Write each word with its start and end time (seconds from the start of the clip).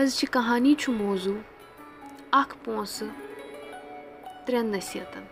أزچہِ 0.00 0.32
کہانی 0.32 0.74
چھُ 0.74 0.92
موضوٗع 0.92 1.40
اکھ 2.30 2.54
پونٛسہٕ 2.64 3.08
ترٛٮ۪ن 4.46 4.66
نصیحتن۔ 4.66 5.24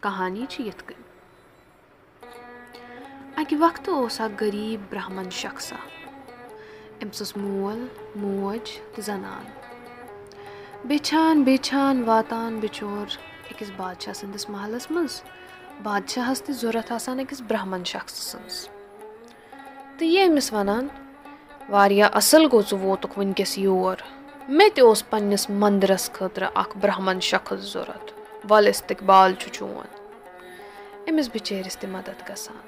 کہانی 0.00 0.46
چھِ 0.48 0.66
یِتھ 0.66 0.84
کٔنۍ۔ 0.86 1.04
اکہِ 3.36 3.58
وقتہٕ 3.60 3.94
اوس 3.94 4.20
اکھ 4.20 4.44
غریٖب 4.44 4.80
برہمن 4.90 5.30
شخصا 5.30 5.76
أمِس 7.02 7.22
ٲس 7.22 7.36
مول 7.36 7.86
موج 8.16 8.70
تہٕ 8.94 9.04
زنان۔ 9.04 9.44
بیٚچھان 10.84 11.42
بیٚچھان 11.42 12.02
واتان 12.02 12.60
بِچور 12.60 13.06
أکِس 13.50 13.70
بادشاہ 13.76 14.12
سٕنٛدِس 14.12 14.50
محلس 14.50 14.90
منٛز۔ 14.90 15.22
بادشاہس 15.82 16.42
تہِ 16.42 16.54
ضوٚرتھ 16.54 16.92
آسان 16.92 17.20
أکِس 17.20 17.40
برہمن 17.40 17.84
شخصہٕ 17.84 18.40
سٕنٛز۔ 18.40 18.68
تہٕ 19.98 20.08
یہِ 20.08 20.30
أمِس 20.30 20.52
وَنان 20.52 20.88
واریاہ 21.68 22.08
اَصٕل 22.12 22.46
گوٚو 22.52 22.62
ژٕ 22.62 22.84
ووتُکھ 22.84 23.18
وٕنکیٚس 23.18 23.58
یور۔ 23.58 23.96
مےٚ 24.48 24.68
تہِ 24.74 24.84
اوس 24.84 25.10
پنٕنِس 25.10 25.50
مندرس 25.50 26.12
خٲطرٕ 26.12 26.50
اکھ 26.54 26.78
برہمن 26.78 27.20
شخص 27.20 27.72
ضوٚرتھ 27.72 28.12
ول 28.50 28.66
استقبال 28.66 29.34
چھُ 29.34 29.50
چون۔ 29.52 29.86
أمِس 31.08 31.28
بِچٲرِس 31.32 31.76
تہِ 31.76 31.90
مدد 31.90 32.28
گژھان۔ 32.28 32.66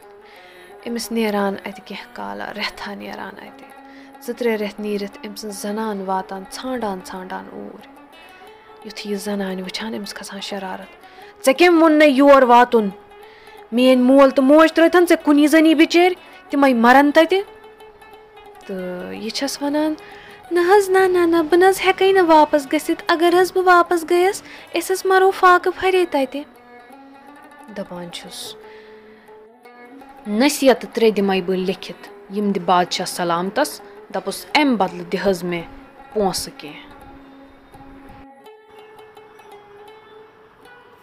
أمِس 0.89 1.13
نیران 1.13 1.55
اَتہِ 1.65 1.85
کیٚنٛہہ 1.85 2.15
کالا 2.15 2.53
رٮ۪تھا 2.53 2.95
نیران 2.95 3.35
اَتہِ۔ 3.37 3.67
زٕ 4.21 4.35
ترٛےٚ 4.39 4.59
رٮ۪تھ 4.59 4.81
نیٖرِتھ 4.81 5.19
أمۍ 5.27 5.37
سٕنٛز 5.37 5.63
زنان 5.63 6.03
واتان 6.07 6.45
ژھانڈان 6.53 7.01
ژھانڈان 7.07 7.45
اوٗرۍ۔ 7.53 7.93
یُتھُے 8.85 9.11
یہِ 9.11 9.19
زنانہِ 9.19 9.63
وٕچھان 9.63 9.95
أمِس 9.95 10.15
کھسان 10.15 10.41
شرارت۔ 10.41 10.91
ژےٚ 11.47 11.55
کٔمۍ 11.59 11.81
ووٚن 11.81 11.93
نَے 11.93 12.07
یور 12.07 12.43
واتُن؟ 12.43 12.89
میٲنۍ 13.73 14.05
مول 14.05 14.31
تہٕ 14.31 14.45
موج 14.45 14.73
ترٲتن 14.73 15.07
ژےٚ 15.09 15.25
کُنی 15.25 15.47
زٔنی 15.47 15.75
بِچٲرۍ؟ 15.75 16.15
تِمے 16.51 16.75
مرن 16.75 17.11
تَتہِ 17.13 17.39
تہٕ 18.69 19.15
یہِ 19.15 19.31
چھَس 19.31 19.63
وَنان 19.63 19.95
نہ 20.51 20.61
حظ 20.61 20.91
نہ 20.91 20.99
نہ 20.99 21.27
نہ 21.27 21.37
بہٕ 21.43 21.59
نہ 21.59 21.65
حظ 21.65 21.81
ہٮ۪کَے 21.85 22.13
نہٕ 22.13 22.25
واپَس 22.27 22.67
گٔژھِتھ۔ 22.73 23.05
اگر 23.09 23.35
حظ 23.41 23.53
بہٕ 23.53 23.67
واپَس 23.67 24.05
گٔیَس 24.11 24.43
أسۍ 24.75 24.91
حظ 24.91 25.03
مَرو 25.05 25.31
فاقہٕ 25.31 25.73
پھرے 25.81 26.05
تَتہِ۔ 26.11 26.43
دَپان 27.77 28.13
چھُس 28.13 28.55
نصیحت 30.27 30.87
ترٛےٚ 30.93 31.15
دِمَے 31.17 31.41
بہٕ 31.41 31.57
لیکھِتھ 31.57 32.09
یِم 32.37 32.53
دِ 32.53 32.59
بادشاہ 32.61 33.07
سلامتَس۔ 33.07 33.81
دَپُس 34.15 34.47
اَمہِ 34.55 34.79
بدلہٕ 34.79 35.07
دِ 35.13 35.17
حظ 35.23 35.45
مےٚ 35.45 35.67
پونٛسہٕ 36.13 36.59
کیٚنٛہہ۔ 36.59 36.89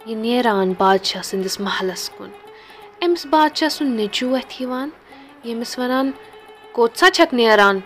یہِ 0.06 0.16
نیران 0.16 0.72
بادشاہ 0.78 1.22
سٕنٛدِس 1.22 1.60
محلَس 1.60 2.10
کُن۔ 2.10 2.30
أمِس 3.06 3.26
بادشاہ 3.26 3.68
سُنٛد 3.68 3.90
نیٚچوٗ 3.90 4.36
اَتھِ 4.36 4.62
یِوان۔ 4.62 4.88
ییٚمِس 5.44 5.78
وَنان 5.78 6.10
کوٚت 6.76 6.98
سا 6.98 7.08
چھَکھ 7.16 7.34
نیران 7.34 7.78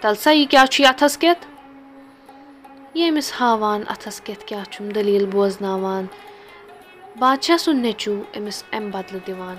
تَل 0.00 0.14
سا 0.22 0.30
یہِ 0.30 0.46
کیٛاہ 0.50 0.66
چھُے 0.72 0.84
اَتھَس 0.86 1.16
کٮ۪تھ 1.20 1.46
یہِ 2.98 3.08
أمِس 3.10 3.28
ہاوان 3.38 3.80
اَتھَس 3.92 4.20
کٮ۪تھ 4.24 4.44
کیٛاہ 4.48 4.70
چھُم 4.72 4.88
دٔلیٖل 4.94 5.26
بوزناوان 5.32 6.04
بادشاہ 7.22 7.56
سُنٛد 7.64 7.82
نیٚچوٗ 7.84 8.18
أمِس 8.38 8.58
اَمہِ 8.76 8.90
بدلہٕ 8.94 9.24
دِوان 9.26 9.58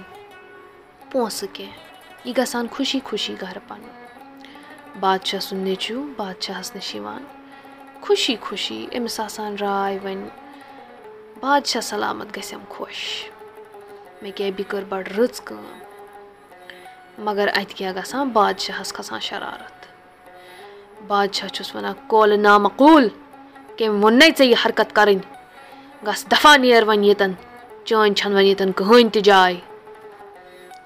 پونٛسہٕ 1.12 1.54
کیٚنٛہہ 1.56 2.26
یہِ 2.26 2.38
گژھان 2.38 2.66
خوشی 2.74 3.00
خوشی 3.08 3.34
گَرٕ 3.42 3.64
پَنُن 3.68 3.94
بادشاہ 5.04 5.40
سُنٛد 5.48 5.64
نیٚچوٗ 5.68 6.02
بادشاہَس 6.18 6.76
نِش 6.76 6.96
یِوان 6.96 7.24
خوشی 8.04 8.36
خوشی 8.46 8.80
أمِس 8.98 9.20
آسان 9.26 9.52
راے 9.64 9.98
وۄنۍ 10.04 10.30
بادشاہ 11.42 11.82
سلامت 11.92 12.28
گژھٮ۪م 12.38 12.64
خۄش 12.74 13.00
مےٚ 14.22 14.36
کیٛاہ 14.36 14.56
بہِ 14.58 14.64
کٔر 14.70 14.84
بَڑٕ 14.92 15.08
رٕژ 15.18 15.42
کٲم 15.48 15.89
مگر 17.20 17.48
اَتہِ 17.48 17.74
کیٛاہ 17.76 17.94
گژھان؟ 17.94 18.30
بادشاہَس 18.30 18.94
کھسان 18.94 19.20
شرارت۔ 19.20 19.86
بادشاہ 21.08 21.48
چھُس 21.48 21.76
وَنان 21.76 21.94
کولہٕ 22.08 22.38
نامقوٗل 22.38 23.08
کٔمۍ 23.78 24.00
ووٚننَے 24.02 24.30
ژےٚ 24.38 24.48
یہِ 24.48 24.56
حرکت 24.66 24.96
کَرٕنۍ؟ 24.96 25.22
گژھ 26.08 26.26
دَفا 26.32 26.56
نیر 26.58 26.84
وۄنۍ 26.84 27.04
ییٚتٮ۪ن 27.04 27.32
چٲنۍ 27.86 28.14
چھَنہٕ 28.14 28.36
وۄنۍ 28.36 28.46
ییٚتٮ۪ن 28.46 28.72
کٕہٕنۍ 28.72 29.10
تہِ 29.14 29.22
جاے. 29.22 29.54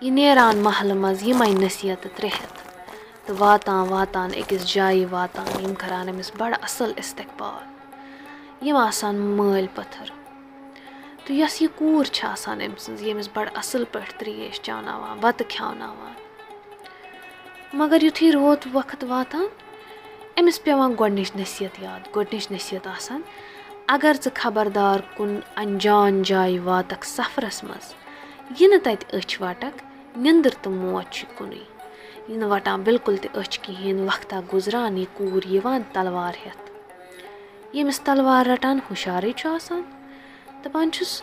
یہِ 0.01 0.11
نیران 0.11 0.57
محلہٕ 0.57 0.95
منٛز 0.95 1.23
یِمَے 1.27 1.51
نصیحتہٕ 1.66 2.11
ترٛےٚ 2.16 2.38
ہَتھ 2.39 2.59
تہٕ 3.25 3.35
واتان 3.39 3.89
واتان 3.89 4.29
أکِس 4.33 4.73
جایہِ 4.73 5.05
واتان 5.09 5.63
یِم 5.63 5.73
کَران 5.73 6.09
أمِس 6.09 6.31
بَڑٕ 6.38 6.57
اَصٕل 6.61 6.91
اِستقبال۔ 6.95 7.63
یِم 8.65 8.75
آسان 8.75 9.15
مٲلۍ 9.15 9.67
پٔتھٕر۔ 9.75 10.09
تہٕ 11.25 11.35
یۄس 11.35 11.61
یہِ 11.61 11.69
کوٗر 11.75 12.03
چھِ 12.03 12.25
آسان 12.25 12.61
أمۍ 12.61 12.77
سٕنٛز 12.77 13.01
ییٚمِس 13.01 13.29
بَڑٕ 13.33 13.50
اَصٕل 13.55 13.83
پٲٹھۍ 13.91 14.17
ترٛیش 14.17 14.61
چاوناوان 14.61 15.17
بَتہٕ 15.21 15.50
کھیٛاوناوان 15.50 16.22
مگر 17.79 18.03
یُتھُے 18.03 18.31
روت 18.31 18.67
وقت 18.73 19.03
واتان 19.03 19.45
أمِس 20.39 20.63
پیٚوان 20.63 20.91
گۄڈنِچ 21.00 21.31
نصیحت 21.35 21.79
یاد 21.79 22.16
گۄڈنِچ 22.16 22.51
نصیحت 22.51 22.88
آسان 22.88 23.22
اگر 23.88 24.13
ژٕ 24.23 24.31
خبردار 24.35 25.00
کُن 25.17 25.39
اَنجان 25.56 26.22
جایہِ 26.23 26.59
واتَکھ 26.59 27.06
سفرَس 27.06 27.63
منٛز 27.63 27.94
یہِ 28.59 28.69
نہٕ 28.69 28.83
تَتہِ 28.83 29.19
أچھ 29.19 29.41
وَٹَکھ 29.41 29.83
نِندٕر 30.17 30.53
تہٕ 30.62 30.72
موت 30.72 31.12
چھُ 31.12 31.25
کُنُے۔ 31.38 31.63
یہِ 32.28 32.38
نہٕ 32.38 32.50
وَٹان 32.50 32.81
بِلکُل 32.81 33.16
تہِ 33.17 33.29
أچھ 33.41 33.59
کِہیٖنۍ 33.63 34.06
وقتہ 34.07 34.35
گُزران 34.53 34.97
یہِ 34.97 35.06
کوٗر 35.13 35.44
یِوان 35.53 35.81
تَلوار 35.94 36.33
ہٮ۪تھ 36.45 36.72
ییٚمِس 37.75 38.00
تَلوار 38.00 38.45
رَٹان 38.45 38.79
ہُشارٕے 38.91 39.31
چھُ 39.39 39.50
آسان۔ 39.56 39.81
دَپان 40.66 40.91
چھُس 40.91 41.22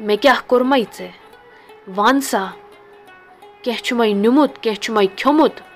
مےٚ 0.00 0.16
کیٛاہ 0.22 0.40
کوٚرمَے 0.46 0.82
ژےٚ؟ 0.96 1.14
وَن 1.96 2.20
سا 2.20 2.46
کیٚنٛہہ 3.62 3.84
چھُمَے 3.84 4.12
نیُمُت 4.12 4.52
کیٚنٛہہ 4.62 4.82
چھُمَے 4.82 5.06
کھیوٚمُت 5.16 5.67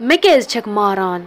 مےٚ 0.00 0.16
کیٛازِ 0.22 0.48
چھَکھ 0.48 0.68
ماران 0.68 1.24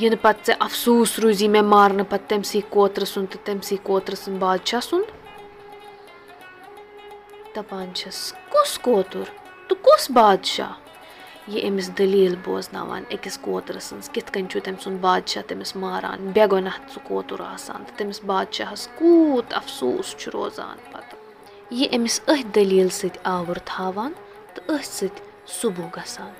یِنہٕ 0.00 0.22
پَتہٕ 0.22 0.44
ژےٚ 0.46 0.56
اَفسوٗس 0.60 1.18
روٗزی 1.18 1.48
مےٚ 1.48 1.62
مارنہٕ 1.62 2.10
پَتہٕ 2.10 2.28
تٔمۍسٕے 2.28 2.60
کوترٕ 2.70 3.08
سُنٛد 3.12 3.30
تہٕ 3.32 3.44
تٔمۍسٕے 3.44 3.76
کوترٕ 3.82 4.18
سُنٛد 4.22 4.38
بادشاہ 4.38 4.80
سُنٛد 4.80 5.08
دَپان 7.56 7.94
چھَس 7.94 8.32
کُس 8.52 8.78
کوتُر 8.78 9.24
تہٕ 9.68 9.82
کُس 9.84 10.10
بادشاہ 10.10 10.72
یہِ 11.52 11.68
أمِس 11.68 11.90
دٔلیٖل 11.98 12.36
بوزناوان 12.44 13.02
أکِس 13.14 13.38
کوترٕ 13.46 13.80
سٕنٛز 13.88 14.08
کِتھ 14.14 14.32
کٔنۍ 14.32 14.48
چھُ 14.50 14.60
تٔمۍ 14.64 14.82
سُنٛد 14.84 15.00
بادشاہ 15.00 15.42
تٔمِس 15.48 15.76
ماران 15.82 16.30
بے 16.34 16.44
گۄناہ 16.52 16.78
سُہ 16.92 17.00
کوتُر 17.08 17.40
آسان 17.54 17.84
تہٕ 17.86 17.96
تٔمِس 17.98 18.20
بادشاہَس 18.30 18.88
کوٗت 18.98 19.54
اَفسوٗس 19.60 20.16
چھُ 20.18 20.30
روزان 20.34 20.76
پَتہٕ 20.92 21.18
یہِ 21.70 21.86
أمِس 21.96 22.20
أتھۍ 22.28 22.50
دٔلیٖل 22.54 22.88
سۭتۍ 23.00 23.20
آوُر 23.34 23.58
تھاوان 23.70 24.12
تہٕ 24.54 24.64
أتھۍ 24.74 24.92
سۭتۍ 24.98 25.33
صُبح 25.46 25.84
گژھان۔ 25.96 26.30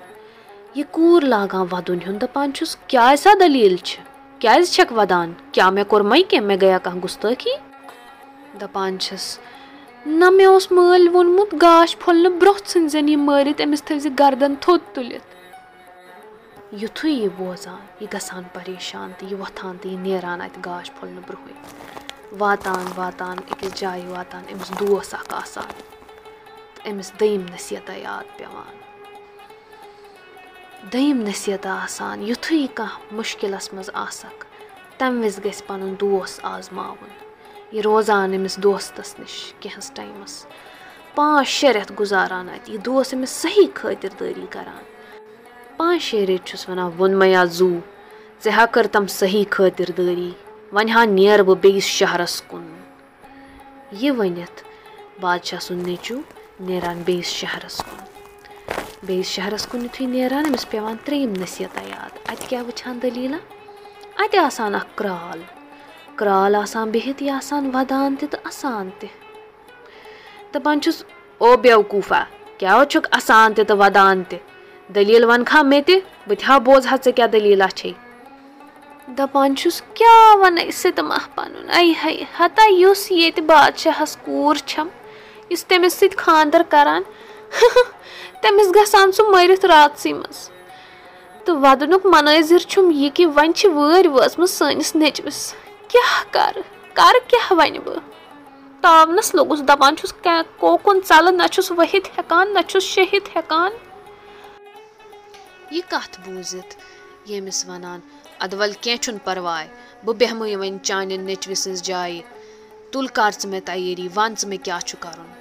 یہِ 0.75 0.85
کوٗر 0.91 1.23
لاگان 1.23 1.65
وَدُن 1.71 1.99
ہیوٚن 2.01 2.21
دَپان 2.21 2.53
چھُس 2.53 2.77
کیٛازِ 2.87 3.23
سا 3.23 3.29
دٔلیٖل 3.39 3.77
چھِ؟ 3.77 4.01
کیٛازِ 4.39 4.71
چھَکھ 4.71 4.93
وَدان؟ 4.93 5.33
کیٛاہ 5.51 5.69
مےٚ 5.69 5.85
کوٚرمَے 5.85 6.23
کیٚنٛہہ؟ 6.23 6.47
مےٚ 6.47 6.61
گٔیا 6.61 6.77
کانٛہہ 6.77 7.03
گُستٲخی؟ 7.03 7.49
دَپان 8.61 8.99
چھِس 8.99 9.39
نہ 10.05 10.29
مےٚ 10.29 10.47
اوس 10.47 10.71
مٲلۍ 10.71 11.13
ووٚنمُت 11.13 11.55
گاش 11.61 11.97
پھوٚلنہٕ 11.97 12.39
برٛونٛہہ 12.39 12.69
ژھٕنۍ 12.69 12.87
زٮ۪ن 12.87 13.09
یہِ 13.09 13.17
مٲرِتھ 13.17 13.61
أمِس 13.61 13.83
تھٲوزِ 13.83 14.07
گردن 14.19 14.55
تھوٚد 14.61 14.95
تُلِتھ۔ 14.95 15.35
یِتھُے 16.81 17.09
یہِ 17.09 17.29
بوزان 17.37 17.79
یہِ 17.99 18.13
گژھان 18.13 18.43
پریشان 18.53 19.11
تہٕ 19.17 19.31
یہِ 19.31 19.39
وۄتھان 19.39 19.77
تہٕ 19.77 19.91
یہِ 19.91 19.99
نیران 19.99 20.41
اَتہِ 20.41 20.65
گاش 20.65 20.91
پھوٚلنہٕ 20.91 21.23
برٛونٛہٕے۔ 21.27 22.35
واتان 22.39 22.85
واتان 22.95 23.37
أکِس 23.37 23.73
جایہِ 23.75 24.05
واتان 24.05 24.43
أمِس 24.51 24.79
دوس 24.79 25.13
اکھ 25.13 25.33
آسان۔ 25.33 25.71
تہٕ 26.75 26.93
أمِس 26.93 27.11
دٔیِم 27.19 27.41
نصیحتہ 27.53 27.91
یاد 27.91 28.37
پیٚوان 28.37 28.84
دٔیِم 30.93 31.21
نصیحتہ 31.27 31.67
آسان 31.67 32.23
یِتھُے 32.23 32.67
کانٛہہ 32.73 33.15
مُشکِلَس 33.15 33.73
منٛز 33.73 33.89
آسکھ 33.93 34.45
تَمہِ 34.97 35.25
وِزِ 35.25 35.45
گژھِ 35.45 35.61
پَنُن 35.67 35.95
دوس 35.99 36.39
آزماوُن 36.43 37.11
یہِ 37.71 37.81
روزان 37.81 38.33
أمِس 38.33 38.57
دوستَس 38.57 39.19
نِش 39.19 39.53
کینٛہَس 39.59 39.91
ٹایمَس۔ 39.95 40.45
پانٛژھ 41.15 41.49
شےٚ 41.49 41.73
رٮ۪تھ 41.73 41.93
گُزاران 41.99 42.49
اَتہِ 42.49 42.73
یہِ 42.73 42.83
دوس 42.85 43.13
أمِس 43.13 43.29
صحیح 43.29 43.67
خٲطِردٲری 43.73 44.45
کَران۔ 44.49 44.83
پانٛژھ 45.77 46.03
شےٚ 46.03 46.25
ریٚتۍ 46.25 46.45
چھُس 46.47 46.69
وَنان 46.69 46.91
ووٚنمَے 46.97 47.29
یا 47.29 47.43
زوٗ 47.45 47.79
ژےٚ 48.43 48.53
ہا 48.57 48.65
کٔر 48.65 48.87
تِم 48.91 49.07
صحیح 49.07 49.45
خٲطِردٲری 49.49 50.31
وۄنۍ 50.71 50.91
ہا 50.95 51.05
نیرٕ 51.05 51.43
بہٕ 51.43 51.57
بیٚیِس 51.61 51.83
شہرَس 51.83 52.41
کُن. 52.47 52.65
یہِ 53.91 54.11
ؤنِتھ 54.19 54.63
بادشاہ 55.21 55.59
سُنٛد 55.59 55.87
نیٚچوٗ 55.87 56.21
نیران 56.59 57.01
بیٚیِس 57.05 57.25
شہرَس 57.25 57.77
کُن 57.77 58.14
بیٚیِس 59.07 59.27
شہرَس 59.35 59.65
کُن 59.71 59.83
یُتھُے 59.85 60.05
نیران 60.13 60.45
أمِس 60.49 60.69
پیٚوان 60.69 60.95
ترٛیٚیِم 61.05 61.33
نصیحتہ 61.41 61.81
یاد 61.89 62.17
اَتہِ 62.31 62.47
کیٛاہ 62.49 62.63
وٕچھان 62.67 63.01
دٔلیٖلا 63.01 63.37
اَتہِ 64.23 64.39
آسان 64.39 64.75
اَکھ 64.75 64.91
کرٛال 64.97 65.41
کرٛال 66.19 66.55
آسان 66.55 66.91
بِہِتھ 66.91 67.23
یہِ 67.23 67.31
آسان 67.31 67.69
وَدان 67.73 68.15
تہِ 68.19 68.29
تہٕ 68.31 68.41
اَسان 68.49 68.89
تہِ 68.99 69.09
دَپان 70.53 70.81
چھُس 70.81 71.03
او 71.41 71.55
بیوقوٗفا 71.63 72.23
کیٛاہ 72.59 72.83
چھُکھ 72.91 73.07
اَسان 73.17 73.53
تہِ 73.53 73.67
تہٕ 73.67 73.77
وَدان 73.81 74.23
تہِ 74.29 74.37
دٔلیٖل 74.95 75.23
وَنہٕ 75.29 75.45
کھا 75.49 75.61
مےٚ 75.69 75.85
تہِ 75.87 75.95
بہٕ 76.27 76.37
تہِ 76.39 76.47
ہا 76.47 76.57
بوزہا 76.65 76.95
ژےٚ 77.03 77.15
کیٛاہ 77.15 77.31
دٔلیٖلا 77.33 77.67
چھے 77.79 77.91
دَپان 79.17 79.55
چھُس 79.55 79.81
کیٛاہ 79.97 80.37
وَنَے 80.41 80.69
سِتما 80.81 81.17
پَنُن 81.35 81.69
اَے 81.77 81.91
ہے 82.03 82.13
ہتا 82.39 82.63
یُس 82.81 83.11
ییٚتہِ 83.11 83.43
بادشاہَس 83.51 84.15
کوٗر 84.25 84.55
چھَم 84.69 84.87
یُس 85.49 85.65
تٔمِس 85.65 85.93
سۭتۍ 85.99 86.17
خانٛدَر 86.23 86.61
کَران 86.69 87.03
تٔمِس 88.41 88.67
گژھان 88.75 89.11
سُہ 89.11 89.23
مٔرِتھ 89.29 89.65
راتسٕے 89.65 90.13
منٛز. 90.13 90.49
تہٕ 91.45 91.55
وَدنُک 91.63 92.05
مَنٲظِر 92.05 92.59
چھُم 92.71 92.91
یہِ 92.91 93.09
کہِ 93.13 93.25
وۄنۍ 93.25 93.53
چھِ 93.55 93.69
وٲرۍ 93.69 94.11
وٲژمٕژ 94.11 94.49
سٲنِس 94.49 94.95
نیٚچوِس. 94.95 95.53
کیٛاہ 95.87 96.23
کَرٕ؟ 96.31 96.61
کَرٕ 96.93 97.29
کیٛاہ 97.29 97.53
وَنہِ 97.53 97.79
بہٕ؟ 97.85 98.01
تاونَس 98.81 99.35
لوٚگُس 99.35 99.61
دَپان 99.67 99.95
چھُس 99.97 100.13
کوکُن 100.59 100.99
ژَلہٕ 101.09 101.33
نہ 101.33 101.47
چھُس 101.53 101.71
ؤہِتھ 101.71 102.07
ہٮ۪کان 102.15 102.53
نہ 102.53 102.59
چھُس 102.67 102.83
شیٚہِتھ 102.83 103.29
ہٮ۪کان. 103.37 103.71
یہِ 105.71 105.81
کَتھ 105.89 106.19
بوٗزِتھ؟ 106.23 106.75
ییٚمِس 107.29 107.65
وَنان 107.67 107.99
اَدٕ 108.43 108.57
وَلہٕ 108.59 108.81
کیٚنٛہہ 108.81 109.03
چھُنہٕ 109.03 109.25
پَرواے 109.25 109.67
بہٕ 110.05 110.15
بیٚہمٕے 110.15 110.55
وۄنۍ 110.55 110.83
چانہِ 110.83 111.17
نیٚچوِ 111.17 111.55
سٕنٛز 111.55 111.81
جایہِ. 111.81 112.21
تُل 112.91 113.07
کر 113.07 113.31
ژٕ 113.39 113.49
مےٚ 113.49 113.65
تَیٲری 113.65 114.07
وَن 114.15 114.33
ژٕ 114.37 114.47
مےٚ 114.49 114.63
کیٛاہ 114.63 114.79
چھُ 114.79 114.95
کَرُن 114.99 115.34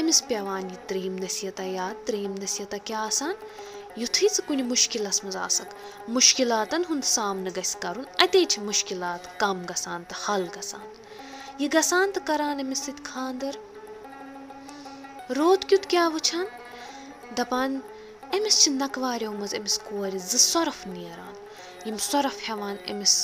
أمِس 0.00 0.26
پیٚوان 0.28 0.64
یہِ 0.64 0.76
ترٛیٚیِم 0.86 1.16
نصیحتہ 1.22 1.62
یاد 1.62 2.06
ترٛیٚیِم 2.06 2.34
نصیحتہ 2.42 2.76
کیٛاہ 2.84 3.06
آسان؟ 3.06 3.34
یُتھُے 3.96 4.28
ژٕ 4.34 4.46
کُنہِ 4.46 4.62
مُشکِلَس 4.62 5.24
منٛز 5.24 5.36
آسَکھ 5.36 5.74
مُشکِلاتَن 6.08 6.82
ہُنٛد 6.90 7.04
سامنہٕ 7.04 7.56
گژھِ 7.56 7.76
کَرُن 7.82 8.04
اَتے 8.22 8.44
چھِ 8.50 8.62
مُشکِلات 8.62 9.22
کَم 9.40 9.62
گژھان 9.70 10.02
تہٕ 10.08 10.20
حل 10.24 10.44
گژھان۔ 10.56 10.86
یہِ 11.58 11.68
گژھان 11.74 12.10
تہٕ 12.14 12.26
کَران 12.26 12.60
أمِس 12.60 12.78
سۭتۍ 12.78 13.04
خانٛدَر۔ 13.10 13.54
روٗد 15.36 15.62
کیُتھ 15.68 15.86
کیٛاہ 15.88 16.08
وٕچھان؟ 16.14 16.46
دَپان 17.38 17.70
أمِس 18.34 18.54
چھِ 18.62 18.72
نَکواریو 18.82 19.32
منٛز 19.32 19.54
أمِس 19.54 19.78
کورِ 19.78 20.12
زٕ 20.30 20.42
سۄرُپھ 20.52 20.88
نیران 20.88 21.34
یِم 21.88 21.96
سۄرُپھ 22.10 22.40
ہٮ۪وان 22.46 22.76
أمِس 22.90 23.14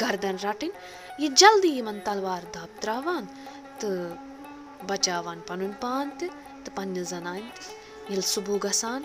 گردَن 0.00 0.36
رَٹٕنۍ 0.46 0.70
یہِ 1.18 1.28
جلدی 1.40 1.68
یِمَن 1.68 1.98
تَلوار 2.04 2.42
دَب 2.54 2.70
ترٛاوان 2.80 3.24
تہٕ 3.78 4.29
بَچاوان 4.88 5.40
پَنُن 5.46 5.72
پان 5.80 6.08
تہِ 6.18 6.28
تہٕ 6.64 6.74
پنٛنہِ 6.74 7.02
زَنانہِ 7.12 7.42
تہِ 7.54 7.64
ییٚلہِ 8.08 8.24
صُبح 8.24 8.56
گژھان 8.64 9.02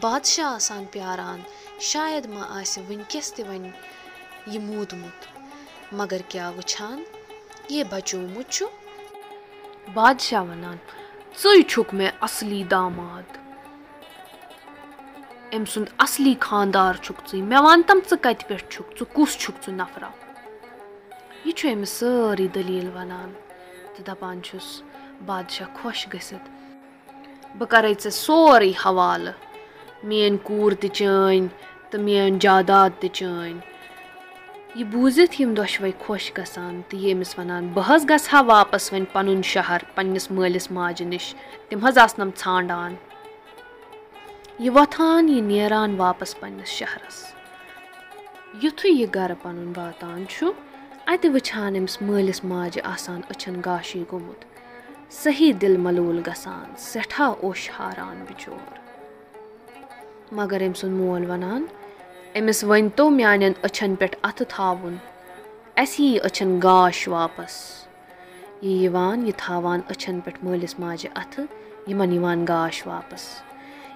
بادشاہ 0.00 0.54
آسان 0.54 0.84
پیاران 0.90 1.40
شاید 1.80 2.26
ما 2.26 2.42
آسہِ 2.60 2.84
وٕنکٮ۪س 2.88 3.32
تہِ 3.34 3.46
وۄنۍ 3.48 3.70
یہِ 4.46 4.60
موٗدمُت۔ 4.68 5.20
مگر 5.92 6.20
کیٛاہ 6.28 6.52
وٕچھان؟ 6.56 7.02
یے 7.68 7.84
بَچومُت 7.84 8.46
چھُ۔ 8.54 8.66
بادشاہ 9.94 10.42
وَنان 10.42 10.76
ژٕے 11.40 11.62
چھُکھ 11.62 11.94
مےٚ 11.94 12.12
اَصلی 12.20 12.64
داماد۔ 12.70 13.26
أمۍ 15.54 15.64
سُنٛد 15.72 15.90
اَصلی 15.98 16.34
خانٛدار 16.40 16.94
چھُکھ 17.04 17.22
ژٕے۔ 17.28 17.42
مےٚ 17.42 17.62
وَن 17.64 17.82
تَم 17.86 17.98
ژٕ 18.10 18.18
کَتہِ 18.20 18.48
پٮ۪ٹھ 18.48 18.66
چھُکھ 18.70 18.90
ژٕ 18.98 19.06
کُس 19.12 19.38
چھُکھ 19.38 19.58
ژٕ 19.64 19.74
نَفرا 19.80 20.10
یہِ 21.44 21.54
چھُ 21.54 21.72
أمِس 21.72 21.88
سٲرٕے 21.88 22.46
دٔلیٖل 22.54 22.88
وَنان۔ 22.96 23.32
تہٕ 23.94 24.04
دَپان 24.06 24.42
چھُس 24.42 24.82
بادشاہ 25.26 25.68
خۄش 25.76 26.00
گٔژھِتھ 26.12 26.48
بہٕ 27.58 27.68
کَرَے 27.72 27.92
ژےٚ 28.02 28.18
سورُے 28.24 28.72
حوالہٕ 28.84 29.34
میٲنۍ 30.08 30.38
کوٗر 30.46 30.72
تہِ 30.80 30.88
چٲنۍ 30.96 31.46
تہٕ 31.90 32.00
میٲنۍ 32.06 32.38
جاداد 32.44 32.90
تہِ 33.00 33.08
چٲنۍ 33.16 33.56
یہِ 34.78 34.84
بوٗزِتھ 34.92 35.34
یِم 35.40 35.50
دۄشوَے 35.58 35.90
خۄش 36.04 36.24
گژھان 36.36 36.74
تہٕ 36.88 37.00
یہِ 37.02 37.12
أمِس 37.14 37.30
وَنان 37.38 37.64
بہٕ 37.74 37.86
حظ 37.88 38.02
گژھٕ 38.10 38.28
ہا 38.32 38.40
واپَس 38.54 38.84
وۄنۍ 38.92 39.10
پَنُن 39.12 39.40
شہر 39.52 39.80
پنٛنِس 39.94 40.26
مٲلِس 40.34 40.66
ماجہِ 40.76 41.06
نِش 41.12 41.26
تِم 41.68 41.78
حظ 41.86 41.98
آسنَم 42.04 42.30
ژھانٛڈان 42.40 42.92
یہِ 44.62 44.70
وۄتھان 44.76 45.28
یہِ 45.28 45.40
نیران 45.50 45.90
واپَس 46.04 46.30
پنٛنِس 46.40 46.70
شہرَس 46.78 47.18
یُتھُے 48.62 48.88
یہِ 48.88 49.06
گَرٕ 49.14 49.36
پَنُن 49.42 49.72
واتان 49.76 50.20
چھُ 50.32 50.50
اَتہِ 51.10 51.28
وٕچھان 51.34 51.72
أمِس 51.78 51.94
مٲلِس 52.06 52.40
ماجہِ 52.50 52.80
آسان 52.94 53.20
أچھَن 53.30 53.54
گاشی 53.66 54.02
گوٚمُت 54.10 54.40
صحیح 55.14 55.52
دِل 55.60 55.76
ملوٗل 55.76 56.20
گژھان 56.26 56.74
سٮ۪ٹھاہ 56.78 57.32
اوٚش 57.40 57.70
ہاران 57.78 58.24
بِچور۔ 58.28 58.78
مگر 60.32 60.60
أمۍ 60.60 60.74
سُنٛد 60.74 60.92
مول 60.92 61.30
وَنان 61.30 61.66
أمِس 62.38 62.64
ؤنۍتو 62.64 63.10
میانٮ۪ن 63.10 63.52
أچھَن 63.62 63.94
پٮ۪ٹھ 63.96 64.16
اَتھٕ 64.22 64.46
تھاوُن 64.48 64.96
اَسہِ 65.76 66.04
یی 66.04 66.18
أچھَن 66.24 66.60
گاش 66.62 67.08
واپَس۔ 67.08 67.86
یہِ 68.62 68.82
یِوان 68.82 69.26
یہِ 69.26 69.34
تھاوان 69.36 69.80
أچھَن 69.90 70.20
پٮ۪ٹھ 70.20 70.38
مٲلِس 70.42 70.78
ماجہِ 70.78 71.10
اَتھٕ 71.14 71.44
یِمَن 71.86 72.12
یِوان 72.12 72.44
گاش 72.48 72.86
واپَس۔ 72.86 73.42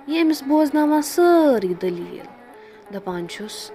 یہِ 0.07 0.23
أمِس 0.23 0.43
بوزناوان 0.43 1.03
سٲرٕے 1.03 1.75
دٔلیٖل۔ 1.83 2.27
دَپان 2.95 3.29
چھُس 3.29 3.71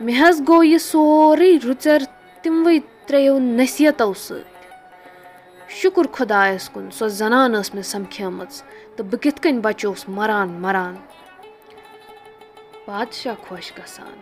مےٚ 0.00 0.20
حظ 0.20 0.40
گوٚو 0.48 0.64
یہِ 0.64 0.80
سورُے 0.80 1.58
رُژَر 1.64 2.02
تِموٕے 2.42 2.78
ترٛیٚیو 3.06 3.38
نصیحتو 3.38 4.14
سۭتۍ 4.14 4.61
شُکُر 5.80 6.06
خۄدایَس 6.16 6.68
کُن 6.72 6.86
سۄ 6.98 7.06
زَنان 7.18 7.52
ٲس 7.52 7.68
مےٚ 7.74 7.88
سَمکھیمٕژ 7.92 8.52
تہٕ 8.96 9.06
بہٕ 9.10 9.20
کِتھ 9.22 9.40
کٔنۍ 9.42 9.60
بَچووُس 9.64 10.02
مَران 10.16 10.48
مَران 10.62 10.94
بادشاہ 12.86 13.36
خۄش 13.44 13.66
گژھان 13.78 14.16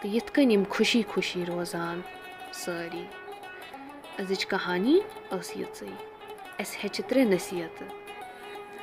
تہٕ 0.00 0.10
یِتھ 0.14 0.30
کٔنۍ 0.34 0.52
یِم 0.54 0.64
خوشی 0.72 1.02
خوشی 1.12 1.42
روزان 1.48 2.00
سٲری 2.60 3.04
أزِچ 4.20 4.42
کہانی 4.50 4.96
ٲس 5.30 5.48
یِژٕے 5.60 5.92
اَسہِ 6.60 6.76
ہیٚچھِ 6.82 6.98
ترٛےٚ 7.08 7.30
نصیحتہٕ 7.34 7.90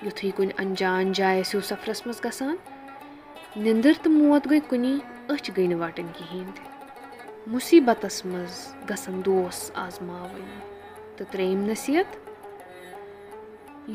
یُتھُے 0.06 0.30
کُنہِ 0.38 0.54
اَنجان 0.62 1.06
جایہِ 1.18 1.42
ٲسِو 1.44 1.60
سَفرَس 1.70 2.00
منٛز 2.06 2.20
گژھان 2.26 2.56
نِندٕر 3.64 3.96
تہٕ 4.04 4.14
موت 4.18 4.44
گٔے 4.50 4.60
کُنی 4.70 4.96
أچھ 5.34 5.50
گٔے 5.56 5.66
نہٕ 5.72 5.82
وَٹٕنۍ 5.82 6.14
کِہیٖنۍ 6.18 6.54
تہِ 6.56 6.64
مُصیٖبتَس 7.52 8.18
منٛز 8.26 8.56
گژھن 8.90 9.16
دوس 9.26 9.58
آزماوٕنۍ 9.86 10.79
تہٕ 11.20 11.32
ترٛیٚیِم 11.32 11.62
نصیحت 11.72 12.10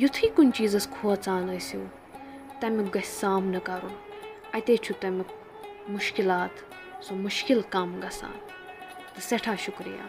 یُتھُے 0.01 0.29
کُنہِ 0.37 0.53
چیٖزَس 0.57 0.87
کھوژان 0.95 1.43
ٲسِو 1.51 1.83
تَمیُک 2.61 2.89
گژھِ 2.95 3.11
سامنہٕ 3.21 3.65
کَرُن 3.69 3.95
اَتے 4.57 4.75
چھُ 4.85 4.91
تَمیُک 5.03 5.31
مُشکِلات 5.95 6.55
سُہ 7.05 7.13
مُشکِل 7.27 7.61
کَم 7.75 7.89
گژھان 8.03 8.37
تہٕ 9.15 9.25
سٮ۪ٹھاہ 9.29 9.57
شُکریہ 9.65 10.07